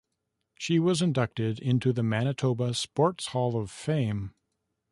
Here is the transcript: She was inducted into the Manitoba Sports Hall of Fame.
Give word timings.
She 0.57 0.79
was 0.79 1.03
inducted 1.03 1.59
into 1.59 1.93
the 1.93 2.01
Manitoba 2.01 2.73
Sports 2.73 3.27
Hall 3.27 3.55
of 3.55 3.69
Fame. 3.69 4.33